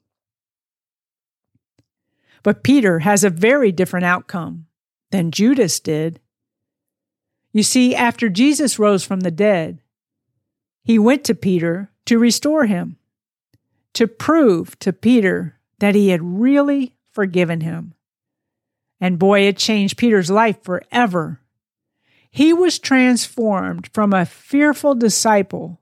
But 2.44 2.64
Peter 2.64 3.00
has 3.00 3.24
a 3.24 3.30
very 3.30 3.72
different 3.72 4.06
outcome 4.06 4.68
than 5.12 5.32
Judas 5.32 5.80
did. 5.80 6.20
You 7.52 7.64
see, 7.64 7.96
after 7.96 8.30
Jesus 8.30 8.80
rose 8.80 9.06
from 9.06 9.22
the 9.22 9.32
dead, 9.32 9.82
he 10.84 10.98
went 10.98 11.24
to 11.26 11.36
Peter 11.36 11.92
to 12.06 12.18
restore 12.18 12.66
him 12.66 12.98
to 13.94 14.08
prove 14.08 14.78
to 14.80 14.94
Peter 14.94 15.60
that 15.80 15.96
he 15.96 16.10
had 16.10 16.22
really 16.22 16.96
forgiven 17.12 17.62
him. 17.62 17.94
And 19.00 19.20
boy, 19.20 19.42
it 19.42 19.58
changed 19.58 19.98
Peter's 19.98 20.30
life 20.30 20.64
forever. 20.64 21.42
He 22.30 22.54
was 22.54 22.80
transformed 22.80 23.90
from 23.94 24.14
a 24.14 24.26
fearful 24.26 24.96
disciple 24.96 25.82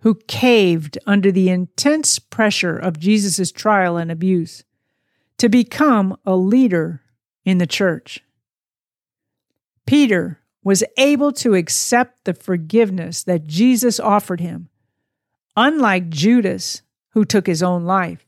who 0.00 0.20
caved 0.26 0.98
under 1.06 1.30
the 1.30 1.48
intense 1.48 2.18
pressure 2.18 2.76
of 2.76 2.98
Jesus' 2.98 3.52
trial 3.52 3.96
and 3.96 4.10
abuse 4.10 4.64
to 5.38 5.48
become 5.48 6.16
a 6.24 6.36
leader 6.36 7.02
in 7.44 7.58
the 7.58 7.66
church. 7.66 8.22
Peter 9.86 10.40
was 10.64 10.82
able 10.98 11.32
to 11.32 11.54
accept 11.54 12.24
the 12.24 12.34
forgiveness 12.34 13.22
that 13.22 13.46
Jesus 13.46 14.00
offered 14.00 14.40
him, 14.40 14.68
unlike 15.56 16.08
Judas, 16.08 16.82
who 17.10 17.24
took 17.24 17.46
his 17.46 17.62
own 17.62 17.84
life, 17.84 18.26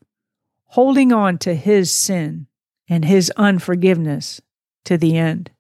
holding 0.67 1.13
on 1.13 1.39
to 1.39 1.55
his 1.55 1.91
sin 1.91 2.47
and 2.89 3.05
his 3.05 3.31
unforgiveness 3.37 4.41
to 4.85 4.97
the 4.97 5.17
end. 5.17 5.51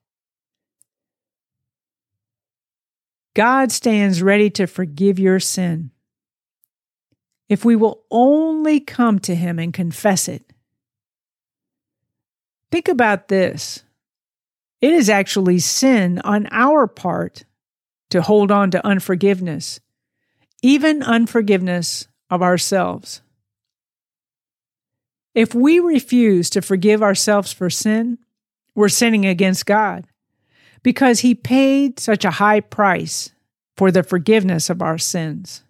God 3.34 3.70
stands 3.70 4.22
ready 4.22 4.50
to 4.50 4.66
forgive 4.66 5.18
your 5.18 5.40
sin 5.40 5.90
if 7.48 7.64
we 7.64 7.76
will 7.76 8.02
only 8.10 8.80
come 8.80 9.18
to 9.20 9.34
Him 9.34 9.58
and 9.58 9.72
confess 9.72 10.28
it. 10.28 10.52
Think 12.70 12.88
about 12.88 13.28
this 13.28 13.82
it 14.80 14.92
is 14.92 15.10
actually 15.10 15.58
sin 15.58 16.20
on 16.24 16.48
our 16.50 16.86
part 16.86 17.44
to 18.10 18.22
hold 18.22 18.50
on 18.50 18.70
to 18.70 18.86
unforgiveness, 18.86 19.80
even 20.62 21.02
unforgiveness 21.02 22.06
of 22.30 22.42
ourselves. 22.42 23.22
If 25.34 25.54
we 25.54 25.78
refuse 25.78 26.50
to 26.50 26.62
forgive 26.62 27.02
ourselves 27.02 27.52
for 27.52 27.70
sin, 27.70 28.18
we're 28.74 28.88
sinning 28.88 29.26
against 29.26 29.66
God 29.66 30.06
because 30.82 31.20
He 31.20 31.34
paid 31.34 31.98
such 31.98 32.24
a 32.24 32.32
high 32.32 32.60
price 32.60 33.30
for 33.76 33.90
the 33.90 34.02
forgiveness 34.02 34.70
of 34.70 34.82
our 34.82 34.98
sins. 34.98 35.62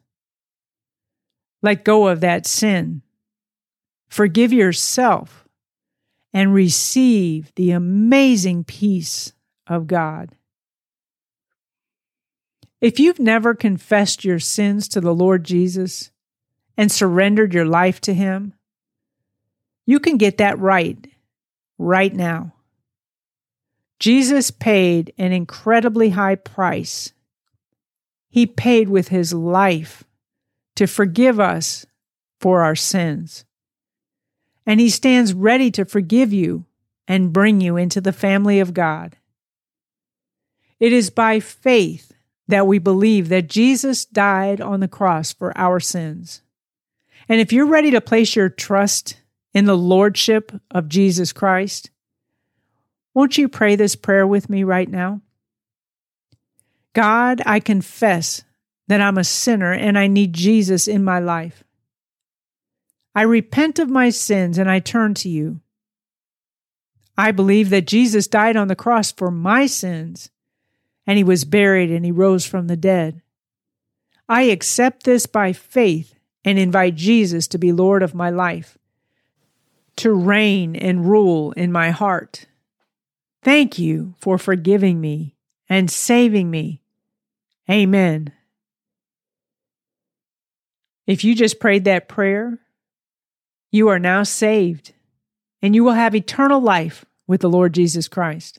Let 1.63 1.85
go 1.85 2.09
of 2.09 2.21
that 2.21 2.47
sin. 2.47 3.03
Forgive 4.09 4.53
yourself 4.53 5.48
and 6.33 6.53
receive 6.53 7.53
the 7.55 7.71
amazing 7.71 8.65
peace 8.65 9.33
of 9.67 9.87
God. 9.87 10.37
If 12.81 13.01
you've 13.01 13.19
never 13.19 13.55
confessed 13.55 14.25
your 14.25 14.39
sins 14.39 14.89
to 14.89 15.01
the 15.01 15.15
Lord 15.15 15.45
Jesus, 15.45 16.11
and 16.79 16.93
surrendered 16.93 17.53
your 17.53 17.67
life 17.67 18.01
to 18.03 18.15
Him, 18.15 18.55
you 19.85 19.99
can 19.99 20.17
get 20.17 20.39
that 20.39 20.59
right 20.59 20.97
right 21.77 22.15
now. 22.15 22.55
Jesus 23.99 24.53
paid 24.53 25.13
an 25.19 25.33
incredibly 25.33 26.11
high 26.11 26.37
price. 26.37 27.13
He 28.31 28.47
paid 28.47 28.89
with 28.89 29.09
His 29.09 29.35
life 29.35 30.05
to 30.77 30.87
forgive 30.87 31.41
us 31.41 31.85
for 32.41 32.63
our 32.63 32.77
sins. 32.77 33.45
And 34.69 34.81
He 34.81 34.91
stands 34.91 35.33
ready 35.33 35.71
to 35.71 35.87
forgive 35.87 36.31
you 36.31 36.67
and 37.09 37.33
bring 37.33 37.63
you 37.63 37.79
into 37.79 38.03
the 38.03 38.13
family 38.13 38.61
of 38.61 38.75
God. 38.75 39.17
It 40.79 40.93
is 40.93 41.09
by 41.09 41.41
faith 41.41 42.13
that 42.49 42.67
we 42.67 42.79
believe 42.79 43.31
that 43.31 43.49
Jesus 43.49 44.05
died 44.05 44.61
on 44.61 44.81
the 44.81 44.87
cross 44.87 45.33
for 45.33 45.57
our 45.57 45.81
sins. 45.81 46.43
And 47.31 47.41
if 47.41 47.51
you're 47.51 47.67
ready 47.67 47.91
to 47.93 48.03
place 48.03 48.37
your 48.37 48.51
trust 48.51 49.17
in 49.55 49.65
the 49.65 49.77
Lordship 49.77 50.53
of 50.71 50.91
Jesus 50.91 51.33
Christ, 51.33 51.91
won't 53.15 53.39
you 53.39 53.49
pray 53.49 53.75
this 53.75 53.97
prayer 53.97 54.27
with 54.27 54.51
me 54.51 54.65
right 54.65 54.89
now? 54.89 55.23
God, 56.93 57.41
I 57.47 57.59
confess 57.59 58.45
that 58.87 59.01
I'm 59.01 59.17
a 59.17 59.25
sinner 59.25 59.73
and 59.73 59.99
I 59.99 60.09
need 60.09 60.35
Jesus 60.35 60.87
in 60.87 61.05
my 61.05 61.21
life. 61.21 61.65
I 63.19 63.23
repent 63.23 63.81
of 63.81 63.91
my 63.91 64.11
sins 64.11 64.59
and 64.59 64.71
I 64.71 64.79
turn 64.79 65.13
to 65.15 65.29
you. 65.29 65.61
I 67.17 67.33
believe 67.33 67.69
that 67.71 67.85
Jesus 67.85 68.29
died 68.29 68.57
on 68.57 68.69
the 68.69 68.77
cross 68.77 69.11
for 69.11 69.29
my 69.29 69.67
sins 69.67 70.31
and 71.05 71.19
he 71.19 71.25
was 71.25 71.45
buried 71.45 71.91
and 71.91 72.05
he 72.05 72.13
rose 72.13 72.47
from 72.47 72.69
the 72.69 72.77
dead. 72.77 73.21
I 74.29 74.43
accept 74.43 75.03
this 75.03 75.27
by 75.27 75.53
faith 75.53 76.15
and 76.45 76.61
invite 76.61 76.95
Jesus 76.95 77.49
to 77.49 77.59
be 77.59 77.73
Lord 77.73 78.05
of 78.05 78.15
my 78.15 78.31
life, 78.31 78.79
to 79.97 80.13
reign 80.13 80.77
and 80.77 81.11
rule 81.11 81.51
in 81.51 81.73
my 81.73 81.91
heart. 81.91 82.47
Thank 83.43 83.81
you 83.81 84.15
for 84.21 84.39
forgiving 84.39 85.01
me 85.01 85.35
and 85.69 85.91
saving 85.91 86.53
me. 86.53 86.83
Amen. 87.69 88.33
If 91.05 91.25
you 91.25 91.35
just 91.35 91.59
prayed 91.59 91.85
that 91.87 92.07
prayer, 92.07 92.61
you 93.71 93.89
are 93.89 93.99
now 93.99 94.23
saved 94.23 94.95
and 95.63 95.75
you 95.75 95.85
will 95.85 95.93
have 95.93 96.15
eternal 96.15 96.61
life 96.61 97.05
with 97.27 97.41
the 97.41 97.51
Lord 97.51 97.75
Jesus 97.75 98.09
Christ. 98.09 98.59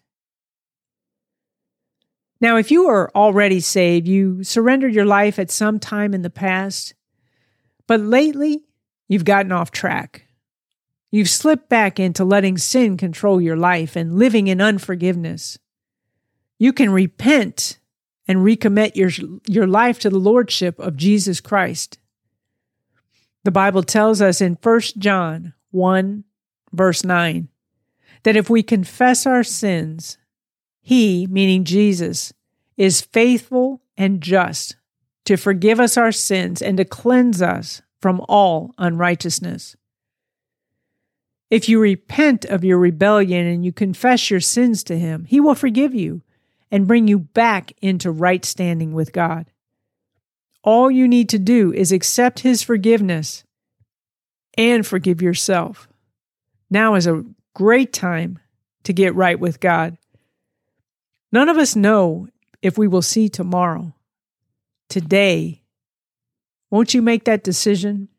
Now, 2.41 2.55
if 2.55 2.71
you 2.71 2.87
are 2.87 3.11
already 3.13 3.59
saved, 3.59 4.07
you 4.07 4.43
surrendered 4.43 4.93
your 4.93 5.05
life 5.05 5.39
at 5.39 5.51
some 5.51 5.79
time 5.79 6.13
in 6.13 6.21
the 6.21 6.29
past, 6.29 6.93
but 7.85 7.99
lately 7.99 8.63
you've 9.07 9.25
gotten 9.25 9.51
off 9.51 9.71
track. 9.71 10.25
You've 11.11 11.29
slipped 11.29 11.69
back 11.69 11.99
into 11.99 12.23
letting 12.23 12.57
sin 12.57 12.95
control 12.95 13.41
your 13.41 13.57
life 13.57 13.95
and 13.95 14.17
living 14.17 14.47
in 14.47 14.61
unforgiveness. 14.61 15.57
You 16.59 16.71
can 16.71 16.91
repent 16.91 17.79
and 18.27 18.39
recommit 18.39 18.95
your, 18.95 19.09
your 19.47 19.65
life 19.65 19.99
to 19.99 20.09
the 20.09 20.19
Lordship 20.19 20.77
of 20.79 20.95
Jesus 20.95 21.41
Christ. 21.41 21.97
The 23.43 23.51
Bible 23.51 23.83
tells 23.83 24.21
us 24.21 24.41
in 24.41 24.57
1 24.61 24.81
John 24.97 25.53
1, 25.71 26.23
verse 26.73 27.03
9, 27.03 27.47
that 28.23 28.35
if 28.35 28.49
we 28.49 28.63
confess 28.63 29.25
our 29.25 29.43
sins, 29.43 30.17
he, 30.81 31.27
meaning 31.27 31.63
Jesus, 31.63 32.33
is 32.75 33.01
faithful 33.01 33.81
and 33.97 34.21
just 34.21 34.75
to 35.25 35.37
forgive 35.37 35.79
us 35.79 35.97
our 35.97 36.11
sins 36.11 36.61
and 36.61 36.77
to 36.77 36.85
cleanse 36.85 37.41
us 37.41 37.81
from 38.01 38.21
all 38.27 38.73
unrighteousness. 38.77 39.75
If 41.49 41.67
you 41.67 41.79
repent 41.79 42.45
of 42.45 42.63
your 42.63 42.77
rebellion 42.77 43.47
and 43.47 43.65
you 43.65 43.71
confess 43.71 44.29
your 44.29 44.39
sins 44.39 44.83
to 44.85 44.97
Him, 44.97 45.25
He 45.25 45.39
will 45.39 45.55
forgive 45.55 45.93
you 45.95 46.21
and 46.71 46.87
bring 46.87 47.07
you 47.07 47.19
back 47.19 47.73
into 47.81 48.11
right 48.11 48.45
standing 48.45 48.93
with 48.93 49.13
God. 49.13 49.51
All 50.63 50.91
you 50.91 51.07
need 51.07 51.29
to 51.29 51.39
do 51.39 51.71
is 51.73 51.91
accept 51.91 52.39
His 52.39 52.61
forgiveness 52.61 53.43
and 54.57 54.85
forgive 54.85 55.21
yourself. 55.21 55.87
Now 56.69 56.95
is 56.95 57.07
a 57.07 57.23
great 57.53 57.93
time 57.93 58.39
to 58.83 58.93
get 58.93 59.15
right 59.15 59.39
with 59.39 59.59
God. 59.59 59.97
None 61.31 61.49
of 61.49 61.57
us 61.57 61.75
know 61.75 62.27
if 62.61 62.77
we 62.77 62.87
will 62.87 63.01
see 63.01 63.29
tomorrow. 63.29 63.93
Today, 64.89 65.61
won't 66.69 66.93
you 66.93 67.01
make 67.01 67.25
that 67.25 67.43
decision? 67.43 68.09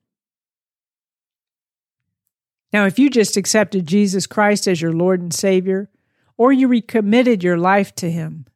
Now, 2.73 2.87
if 2.87 2.99
you 2.99 3.11
just 3.11 3.37
accepted 3.37 3.87
Jesus 3.87 4.27
Christ 4.27 4.69
as 4.69 4.81
your 4.81 4.93
Lord 4.93 5.21
and 5.21 5.35
Savior, 5.35 5.91
or 6.37 6.53
you 6.53 6.69
recommitted 6.69 7.43
your 7.43 7.59
life 7.59 7.95
to 7.97 8.11
Him, 8.11 8.47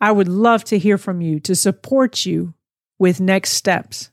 I 0.00 0.12
would 0.12 0.28
love 0.28 0.64
to 0.64 0.78
hear 0.78 0.96
from 0.96 1.20
you 1.20 1.40
to 1.40 1.54
support 1.54 2.24
you 2.24 2.54
with 3.00 3.18
next 3.18 3.54
steps. 3.54 4.12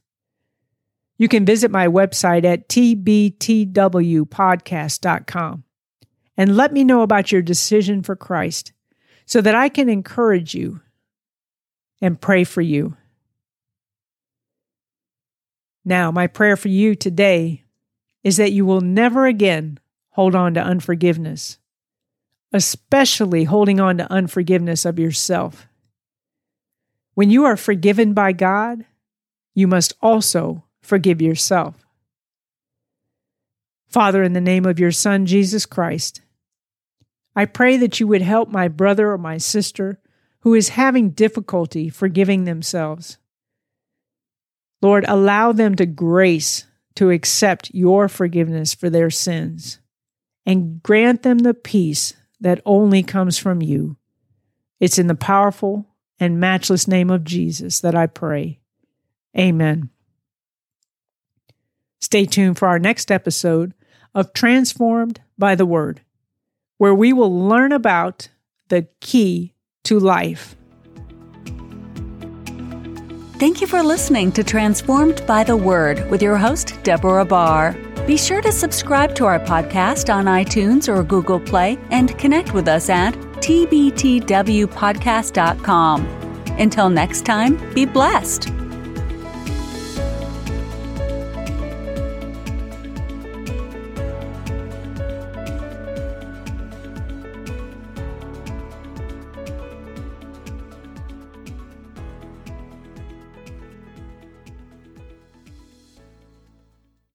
You 1.17 1.27
can 1.27 1.45
visit 1.45 1.69
my 1.69 1.87
website 1.87 2.45
at 2.45 2.69
tbtwpodcast.com 2.69 5.63
and 6.37 6.55
let 6.55 6.71
me 6.71 6.83
know 6.83 7.01
about 7.01 7.31
your 7.31 7.41
decision 7.41 8.01
for 8.01 8.15
Christ 8.15 8.71
so 9.25 9.41
that 9.41 9.55
I 9.55 9.67
can 9.67 9.89
encourage 9.89 10.55
you 10.55 10.79
and 12.01 12.21
pray 12.21 12.45
for 12.45 12.61
you. 12.61 12.95
Now, 15.83 16.11
my 16.11 16.27
prayer 16.27 16.55
for 16.55 16.69
you 16.69 16.95
today 16.95 17.65
is 18.23 18.37
that 18.37 18.53
you 18.53 18.65
will 18.65 18.81
never 18.81 19.25
again 19.25 19.79
hold 20.11 20.33
on 20.33 20.53
to 20.53 20.61
unforgiveness, 20.61 21.57
especially 22.53 23.43
holding 23.43 23.81
on 23.81 23.97
to 23.97 24.11
unforgiveness 24.11 24.85
of 24.85 24.97
yourself. 24.97 25.66
When 27.17 27.31
you 27.31 27.45
are 27.45 27.57
forgiven 27.57 28.13
by 28.13 28.31
God, 28.31 28.85
you 29.55 29.65
must 29.65 29.95
also 30.03 30.65
forgive 30.83 31.19
yourself. 31.19 31.83
Father, 33.89 34.21
in 34.21 34.33
the 34.33 34.39
name 34.39 34.67
of 34.67 34.77
your 34.79 34.91
Son, 34.91 35.25
Jesus 35.25 35.65
Christ, 35.65 36.21
I 37.35 37.45
pray 37.45 37.75
that 37.77 37.99
you 37.99 38.05
would 38.05 38.21
help 38.21 38.49
my 38.49 38.67
brother 38.67 39.11
or 39.11 39.17
my 39.17 39.39
sister 39.39 39.99
who 40.41 40.53
is 40.53 40.69
having 40.69 41.09
difficulty 41.09 41.89
forgiving 41.89 42.43
themselves. 42.43 43.17
Lord, 44.83 45.03
allow 45.07 45.51
them 45.51 45.73
to 45.77 45.87
grace 45.87 46.67
to 46.97 47.09
accept 47.09 47.71
your 47.73 48.07
forgiveness 48.07 48.75
for 48.75 48.91
their 48.91 49.09
sins 49.09 49.79
and 50.45 50.83
grant 50.83 51.23
them 51.23 51.39
the 51.39 51.55
peace 51.55 52.13
that 52.39 52.61
only 52.63 53.01
comes 53.01 53.39
from 53.39 53.63
you. 53.63 53.97
It's 54.79 54.99
in 54.99 55.07
the 55.07 55.15
powerful 55.15 55.86
and 56.19 56.39
matchless 56.39 56.87
name 56.87 57.09
of 57.09 57.23
Jesus 57.23 57.79
that 57.81 57.95
I 57.95 58.07
pray. 58.07 58.59
Amen. 59.37 59.89
Stay 61.99 62.25
tuned 62.25 62.57
for 62.57 62.67
our 62.67 62.79
next 62.79 63.11
episode 63.11 63.73
of 64.13 64.33
Transformed 64.33 65.21
by 65.37 65.55
the 65.55 65.65
Word, 65.65 66.01
where 66.77 66.95
we 66.95 67.13
will 67.13 67.47
learn 67.47 67.71
about 67.71 68.29
the 68.69 68.87
key 68.99 69.53
to 69.83 69.99
life. 69.99 70.55
Thank 73.39 73.61
you 73.61 73.67
for 73.67 73.83
listening 73.83 74.31
to 74.31 74.43
Transformed 74.43 75.23
by 75.27 75.43
the 75.43 75.55
Word 75.55 76.09
with 76.09 76.23
your 76.23 76.37
host, 76.37 76.73
Deborah 76.81 77.25
Barr. 77.25 77.73
Be 78.07 78.17
sure 78.17 78.41
to 78.41 78.51
subscribe 78.51 79.13
to 79.15 79.25
our 79.25 79.39
podcast 79.39 80.11
on 80.11 80.25
iTunes 80.25 80.87
or 80.87 81.03
Google 81.03 81.39
Play 81.39 81.77
and 81.91 82.17
connect 82.17 82.53
with 82.53 82.67
us 82.67 82.89
at 82.89 83.15
tbtwpodcast.com. 83.41 86.07
Until 86.59 86.89
next 86.89 87.25
time, 87.25 87.73
be 87.73 87.85
blessed. 87.85 88.51